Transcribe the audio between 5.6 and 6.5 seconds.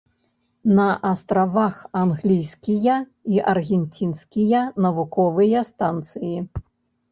станцыі.